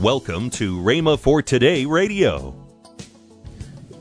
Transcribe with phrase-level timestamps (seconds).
[0.00, 2.54] Welcome to Rhema for Today Radio.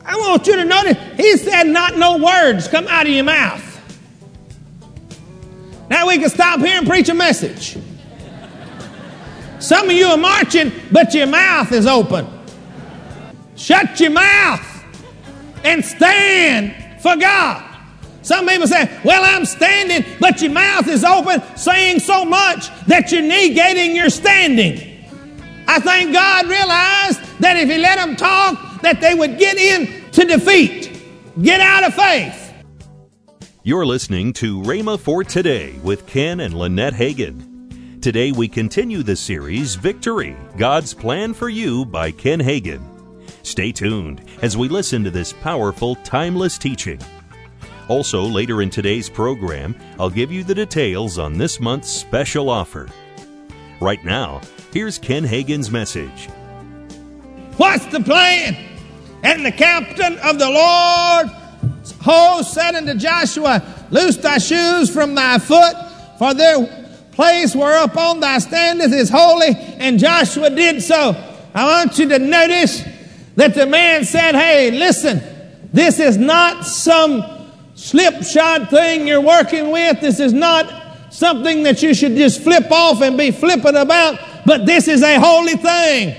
[0.05, 3.63] I want you to notice, he said, not no words come out of your mouth.
[5.89, 7.79] Now we can stop here and preach a message.
[9.57, 12.27] Some of you are marching, but your mouth is open.
[13.55, 14.86] Shut your mouth
[15.64, 17.64] and stand for God.
[18.21, 23.11] Some people say, Well, I'm standing, but your mouth is open, saying so much that
[23.11, 24.86] you're negating your standing.
[25.68, 30.09] I think God realized that if He let them talk, that they would get in
[30.11, 31.04] to defeat,
[31.42, 32.53] get out of faith.
[33.64, 38.02] You're listening to Rhema for Today with Ken and Lynette Hagin.
[38.02, 42.81] Today we continue the series Victory God's Plan for You by Ken Hagin.
[43.45, 47.02] Stay tuned as we listen to this powerful, timeless teaching.
[47.89, 52.88] Also, later in today's program, I'll give you the details on this month's special offer.
[53.81, 54.42] Right now,
[54.73, 56.30] Here's Ken Hagin's message.
[57.56, 58.56] What's the plan?
[59.24, 61.28] And the captain of the Lord
[62.02, 65.76] host said unto Joshua, Loose thy shoes from thy foot,
[66.20, 69.56] for their place whereupon thy standeth is holy.
[69.56, 71.16] And Joshua did so.
[71.54, 72.84] I want you to notice
[73.36, 75.22] that the man said, Hey, listen,
[75.74, 77.24] this is not some
[77.76, 80.02] slipshod thing you're working with.
[80.02, 84.66] This is not something that you should just flip off and be flippant about but
[84.66, 86.16] this is a holy thing.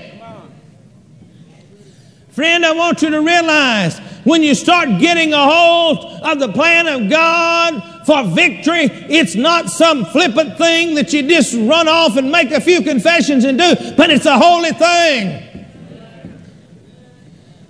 [2.29, 6.87] Friend, I want you to realize when you start getting a hold of the plan
[6.87, 12.31] of God for victory, it's not some flippant thing that you just run off and
[12.31, 15.65] make a few confessions and do, but it's a holy thing.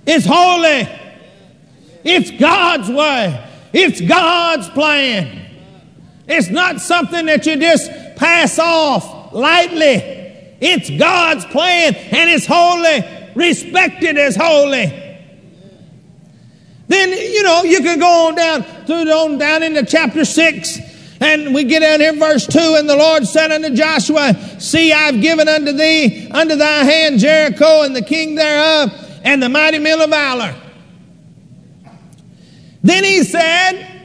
[0.06, 0.86] It's holy.
[2.04, 3.48] It's God's way.
[3.72, 5.46] It's God's plan.
[6.28, 10.19] It's not something that you just pass off lightly.
[10.60, 15.08] It's God's plan and it's holy, respected as holy.
[16.88, 20.78] Then, you know, you can go on down through on down into chapter 6.
[21.22, 25.20] And we get down here, verse 2, and the Lord said unto Joshua, See, I've
[25.20, 28.90] given unto thee, unto thy hand, Jericho and the king thereof,
[29.22, 30.54] and the mighty men of valor.
[32.82, 34.00] Then he said,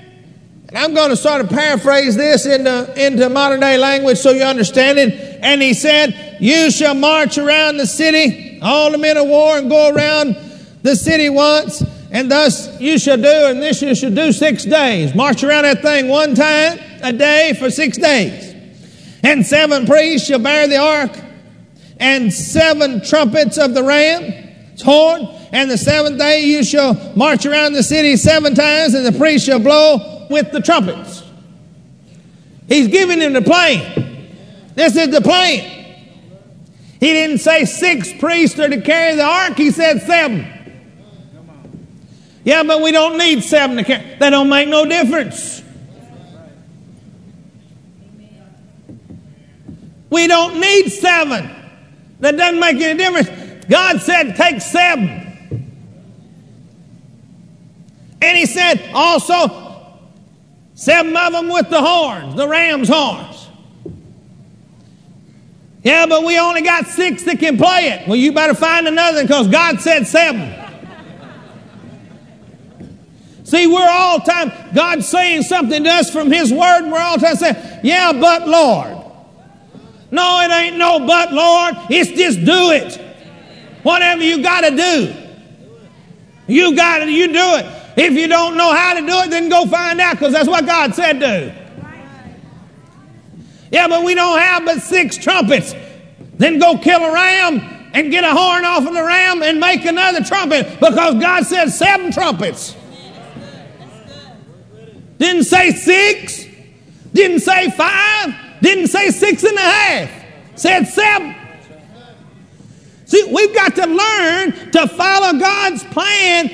[0.76, 4.44] and I'm going to sort of paraphrase this into, into modern day language so you
[4.44, 5.40] understand it.
[5.42, 9.70] And he said, You shall march around the city, all the men of war, and
[9.70, 10.36] go around
[10.82, 11.84] the city once.
[12.12, 15.14] And thus you shall do, and this you shall do six days.
[15.16, 18.54] March around that thing one time a day for six days.
[19.24, 21.12] And seven priests shall bear the ark,
[21.98, 25.28] and seven trumpets of the ram's horn.
[25.52, 29.48] And the seventh day you shall march around the city seven times, and the priests
[29.48, 31.24] shall blow with the trumpets.
[32.68, 34.28] He's giving him the plan.
[34.76, 35.85] This is the plan.
[37.00, 40.52] He didn't say six priests are to carry the ark, he said seven.
[42.44, 44.18] Yeah, but we don't need seven to carry.
[44.20, 45.64] That don't make no difference.
[50.10, 51.50] We don't need seven.
[52.20, 53.66] That doesn't make any difference.
[53.66, 55.24] God said take seven.
[58.22, 59.66] And he said also
[60.76, 63.35] Seven of them with the horns, the ram's horns.
[65.86, 68.08] Yeah, but we only got six that can play it.
[68.08, 70.52] Well, you better find another because God said seven.
[73.44, 77.18] See, we're all time, God's saying something to us from His Word, and we're all
[77.18, 78.98] time saying, Yeah, but Lord.
[80.10, 81.76] No, it ain't no but, Lord.
[81.92, 83.00] It's just do it.
[83.84, 85.14] Whatever you got to do.
[86.48, 87.66] You got it, you do it.
[87.96, 90.66] If you don't know how to do it, then go find out because that's what
[90.66, 91.65] God said do.
[93.72, 95.74] Yeah, but we don't have but six trumpets.
[96.38, 97.60] Then go kill a ram
[97.94, 101.70] and get a horn off of the ram and make another trumpet because God said
[101.70, 102.76] seven trumpets.
[105.18, 106.46] Didn't say six,
[107.14, 110.26] didn't say five, didn't say six and a half,
[110.56, 111.36] said seven.
[113.06, 116.50] See, we've got to learn to follow God's plan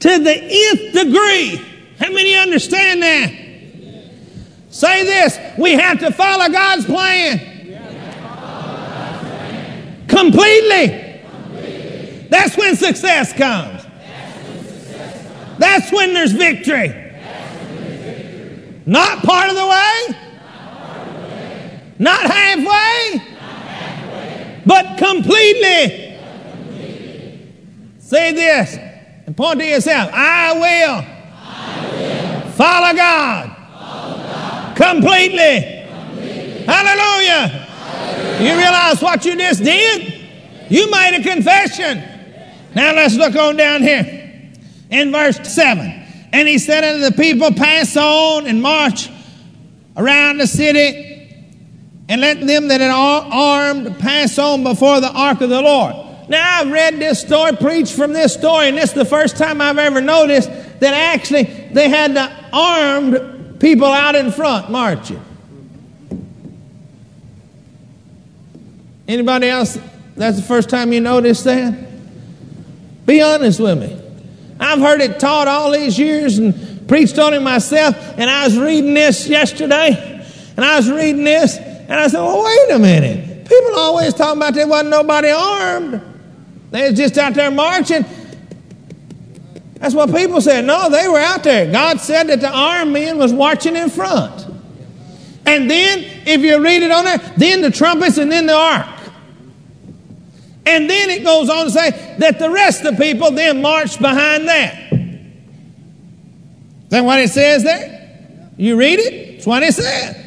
[0.00, 1.64] to the nth degree.
[1.98, 3.39] How many understand that?
[4.70, 7.46] Say this we have to follow God's plan.
[10.08, 11.08] Completely.
[12.30, 13.84] That's when success comes.
[15.58, 16.94] That's when there's victory.
[18.86, 20.16] Not part of the way.
[21.98, 23.22] Not halfway.
[24.64, 26.16] But completely.
[27.98, 28.76] Say this
[29.26, 31.04] and point to yourself I will,
[31.36, 32.50] I will.
[32.52, 33.49] Follow, God.
[34.80, 35.86] Completely.
[35.88, 36.64] completely.
[36.64, 37.48] Hallelujah.
[37.48, 38.42] Hallelujah.
[38.42, 40.14] You realize what you just did?
[40.70, 42.02] You made a confession.
[42.74, 44.52] Now let's look on down here
[44.90, 46.00] in verse 7.
[46.32, 49.10] And he said unto the people, Pass on and march
[49.96, 51.08] around the city,
[52.08, 55.94] and let them that are armed pass on before the ark of the Lord.
[56.28, 59.60] Now, I've read this story, preached from this story, and this is the first time
[59.60, 60.48] I've ever noticed
[60.78, 61.42] that actually
[61.72, 65.22] they had the armed people out in front marching.
[69.06, 69.78] Anybody else?
[70.16, 71.74] That's the first time you noticed that?
[73.06, 74.00] Be honest with me.
[74.58, 78.58] I've heard it taught all these years and preached on it myself, and I was
[78.58, 80.24] reading this yesterday,
[80.56, 83.48] and I was reading this, and I said, well, wait a minute.
[83.48, 86.02] People always talk about there wasn't nobody armed.
[86.70, 88.04] They was just out there marching.
[89.80, 90.66] That's what people said.
[90.66, 91.72] No, they were out there.
[91.72, 94.46] God said that the armed men was watching in front.
[95.46, 98.86] And then, if you read it on there, then the trumpets and then the ark.
[100.66, 104.00] And then it goes on to say that the rest of the people then marched
[104.00, 104.92] behind that.
[104.92, 108.50] Is that what it says there?
[108.58, 109.32] You read it?
[109.32, 110.26] That's what it said.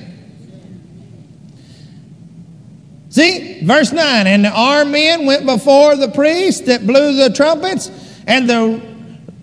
[3.09, 7.91] See, verse 9, and the armed men went before the priest that blew the trumpets,
[8.25, 8.92] and the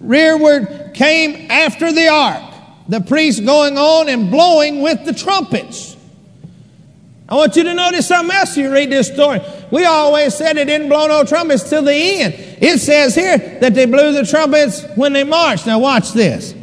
[0.01, 2.43] rearward came after the ark,
[2.89, 5.97] the priest going on and blowing with the trumpets.
[7.29, 9.41] I want you to notice something else you read this story.
[9.71, 12.35] We always said they didn't blow no trumpets till the end.
[12.37, 15.67] It says here that they blew the trumpets when they marched.
[15.67, 16.55] Now watch this.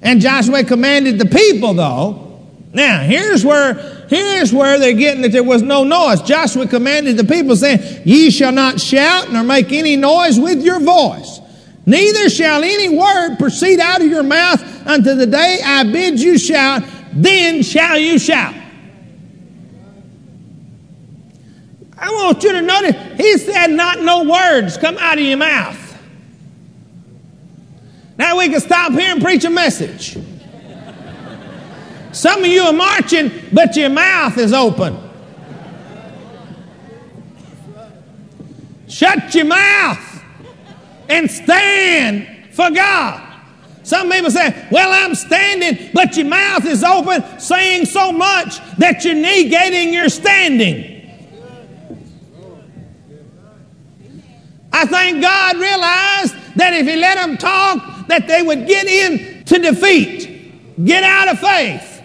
[0.00, 2.46] And Joshua commanded the people, though.
[2.72, 6.20] Now, here's where Here's where they're getting that there was no noise.
[6.22, 10.80] Joshua commanded the people, saying, Ye shall not shout nor make any noise with your
[10.80, 11.39] voice.
[11.86, 16.38] Neither shall any word proceed out of your mouth until the day I bid you
[16.38, 16.82] shout,
[17.12, 18.54] then shall you shout.
[21.98, 25.86] I want you to notice, he said, not no words come out of your mouth.
[28.16, 30.16] Now we can stop here and preach a message.
[32.12, 34.98] Some of you are marching, but your mouth is open.
[38.88, 40.09] Shut your mouth
[41.10, 43.26] and stand for God.
[43.82, 49.04] Some people say, Well, I'm standing, but your mouth is open, saying so much that
[49.04, 50.98] you're negating your standing.
[54.72, 59.44] I think God realized that if He let them talk, that they would get in
[59.44, 62.02] to defeat, get out of faith.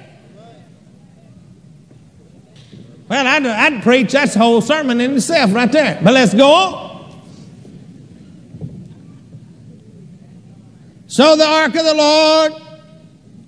[3.08, 6.00] Well, I'd, I'd preach that's the whole sermon in itself right there.
[6.04, 6.85] But let's go on.
[11.16, 12.54] So the ark of the Lord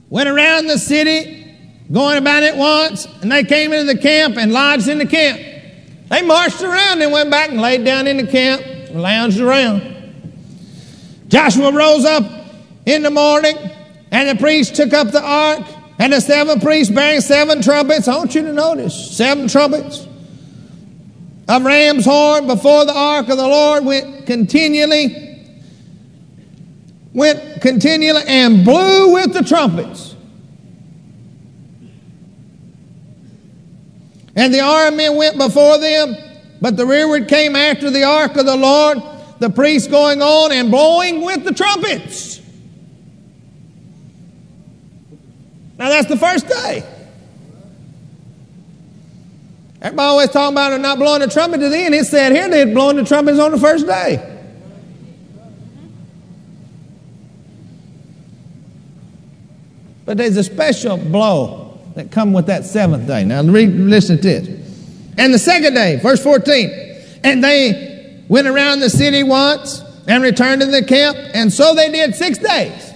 [0.10, 1.54] went around the city,
[1.92, 5.38] going about it once, and they came into the camp and lodged in the camp.
[6.08, 9.82] They marched around and went back and laid down in the camp, and lounged around.
[11.28, 12.24] Joshua rose up
[12.86, 13.58] in the morning,
[14.12, 15.68] and the priest took up the ark
[16.00, 18.08] and the seven priests bearing seven trumpets.
[18.08, 20.08] I want you to notice seven trumpets
[21.50, 25.27] of ram's horn before the ark of the Lord went continually,
[27.18, 30.16] went continually and blew with the trumpets.
[34.36, 36.16] And the men went before them,
[36.62, 39.00] but the rearward came after the ark of the Lord,
[39.40, 42.40] the priests going on and blowing with the trumpets.
[45.80, 46.84] Now that's the first day.
[49.82, 51.96] Everybody always talking about not blowing the trumpet to the end.
[51.96, 54.37] It said here they're blowing the trumpets on the first day.
[60.08, 63.26] But there's a special blow that come with that seventh day.
[63.26, 64.48] Now read, listen to this.
[65.18, 66.72] And the second day, verse 14.
[67.26, 71.92] And they went around the city once and returned to the camp, and so they
[71.92, 72.94] did six days.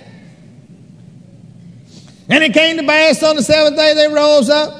[2.30, 4.74] And it came to pass on the seventh day they rose up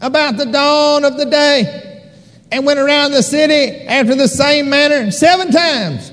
[0.00, 2.10] about the dawn of the day
[2.50, 6.10] and went around the city after the same manner seven times.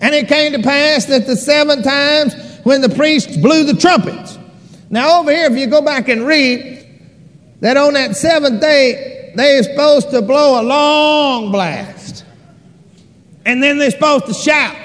[0.00, 4.38] And it came to pass that the seven times when the priests blew the trumpets.
[4.88, 6.80] Now, over here, if you go back and read,
[7.60, 12.24] that on that seventh day, they're supposed to blow a long blast.
[13.44, 14.76] And then they're supposed to shout.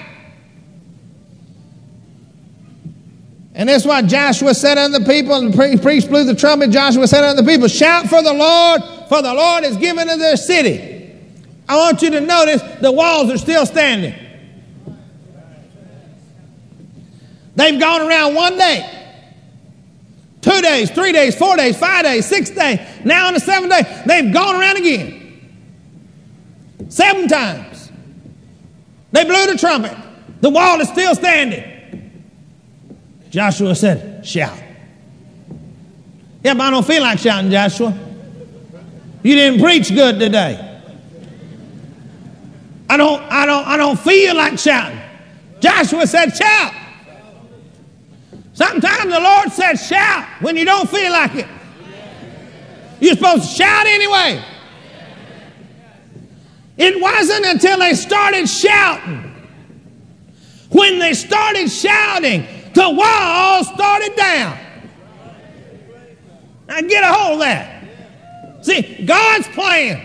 [3.53, 6.72] And that's why Joshua said unto the people, and the priest blew the trumpet.
[6.72, 10.17] Joshua said unto the people, Shout for the Lord, for the Lord is given to
[10.17, 11.13] their city.
[11.67, 14.13] I want you to notice the walls are still standing.
[17.55, 18.89] They've gone around one day,
[20.41, 22.79] two days, three days, four days, five days, six days.
[23.03, 25.21] Now on the seventh day, they've gone around again.
[26.89, 27.91] Seven times.
[29.12, 29.95] They blew the trumpet.
[30.41, 31.63] The wall is still standing.
[33.29, 34.57] Joshua said, Shout.
[36.43, 37.97] Yeah, but I don't feel like shouting, Joshua.
[39.24, 40.81] You didn't preach good today.
[42.89, 45.00] I don't, I don't, I don't feel like shouting.
[45.59, 46.74] Joshua said, Shout.
[48.55, 51.47] Sometimes the Lord said, Shout when you don't feel like it.
[53.01, 54.41] You're supposed to shout anyway.
[56.77, 59.33] It wasn't until they started shouting.
[60.69, 64.57] When they started shouting, the wall started down.
[66.69, 67.83] Now get a hold of that.
[68.65, 70.01] See, God's plan.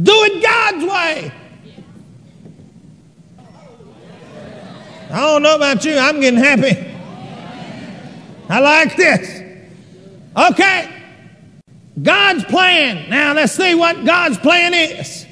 [0.00, 1.32] Do it God's way.
[5.10, 6.89] I don't know about you, I'm getting happy.
[8.50, 9.42] I like this.
[10.36, 10.96] Okay.
[12.02, 13.08] God's plan.
[13.08, 15.26] Now let's see what God's plan is.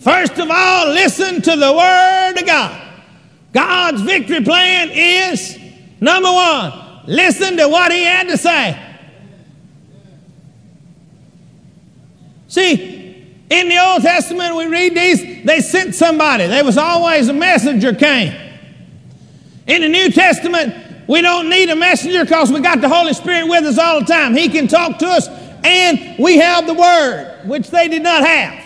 [0.00, 2.82] First of all, listen to the Word of God.
[3.52, 5.58] God's victory plan is
[6.00, 8.84] number one, listen to what He had to say.
[12.48, 16.46] See, in the Old Testament, we read these, they sent somebody.
[16.46, 18.32] There was always a messenger came.
[19.66, 23.48] In the New Testament, we don't need a messenger because we got the Holy Spirit
[23.48, 24.36] with us all the time.
[24.36, 25.26] He can talk to us,
[25.64, 28.64] and we have the Word, which they did not have.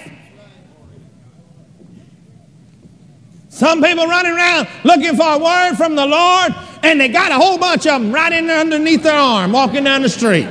[3.48, 7.34] Some people running around looking for a word from the Lord, and they got a
[7.34, 10.48] whole bunch of them right in underneath their arm walking down the street.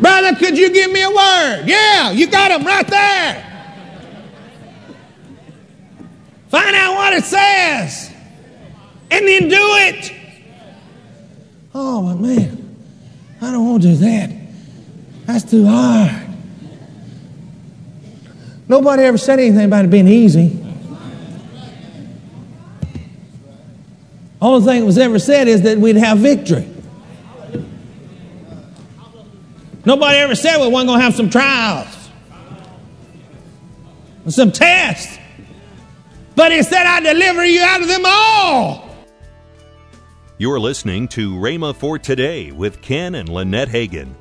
[0.00, 1.64] Brother, could you give me a word?
[1.66, 3.42] Yeah, you got them right there.
[6.48, 8.10] Find out what it says
[9.10, 10.12] and then do it.
[11.78, 12.74] Oh, but man,
[13.42, 14.30] I don't want to do that.
[15.26, 16.26] That's too hard.
[18.66, 20.64] Nobody ever said anything about it being easy.
[24.40, 26.66] Only thing that was ever said is that we'd have victory.
[29.84, 31.96] Nobody ever said we weren't going to have some trials
[34.28, 35.18] some tests.
[36.34, 38.85] But he said, I deliver you out of them all.
[40.38, 44.14] You're listening to Rhema for Today with Ken and Lynette Hagin.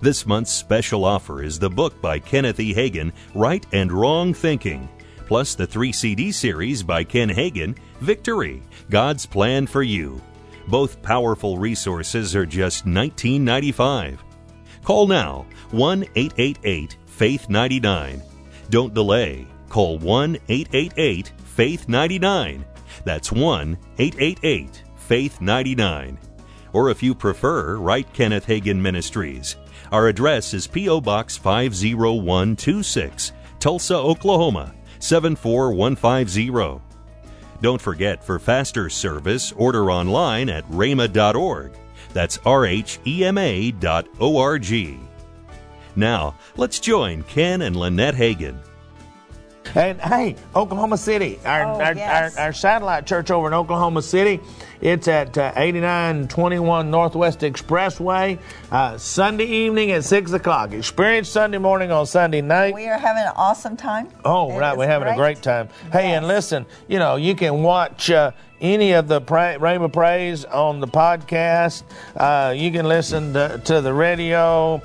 [0.00, 2.74] This month's special offer is the book by Kenneth E.
[2.74, 4.88] Hagin, Right and Wrong Thinking,
[5.28, 10.20] plus the three CD series by Ken Hagin, Victory God's Plan for You.
[10.66, 14.18] Both powerful resources are just $19.95.
[14.82, 18.20] Call now 1 888 Faith 99.
[18.70, 19.46] Don't delay.
[19.68, 22.64] Call 1 888 Faith 99.
[23.04, 26.16] That's 1 888 Faith 99.
[26.72, 29.56] Or if you prefer, write Kenneth Hagin Ministries.
[29.92, 31.02] Our address is P.O.
[31.02, 36.80] Box 50126, Tulsa, Oklahoma 74150.
[37.60, 41.72] Don't forget, for faster service, order online at rhema.org.
[42.14, 44.98] That's R-H-E-M-A dot O-R-G.
[45.94, 48.56] Now, let's join Ken and Lynette Hagin.
[49.74, 52.36] And hey, Oklahoma City, our, Oh, our, yes.
[52.36, 54.40] our, our satellite church over in Oklahoma City,
[54.82, 58.38] it's at uh, 8921 Northwest Expressway,
[58.70, 60.72] uh, Sunday evening at 6 o'clock.
[60.72, 62.74] Experience Sunday morning on Sunday night.
[62.74, 64.08] We are having an awesome time.
[64.24, 64.76] Oh, It right.
[64.76, 65.68] We're having a great time.
[65.92, 70.44] Hey, and listen, you know, you can watch uh, any of the pra- Rhema Praise
[70.44, 71.84] on the podcast.
[72.16, 74.82] Uh, you can listen to, to the radio.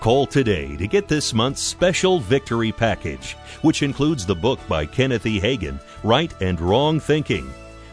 [0.00, 5.24] Call today to get this month's special victory package, which includes the book by Kenneth
[5.26, 5.40] E.
[5.40, 7.48] Hagin, Right and Wrong Thinking,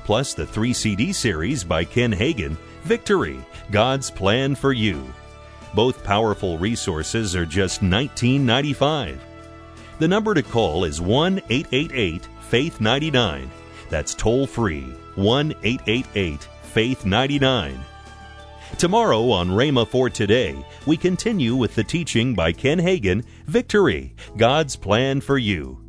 [0.09, 3.39] plus the three CD series by Ken Hagin, Victory
[3.69, 5.05] God's Plan for You.
[5.75, 9.19] Both powerful resources are just $19.95.
[9.99, 13.51] The number to call is 1 888 Faith 99.
[13.91, 17.79] That's toll free 1 888 Faith 99.
[18.79, 20.55] Tomorrow on Rhema for Today,
[20.87, 25.88] we continue with the teaching by Ken Hagin Victory God's Plan for You.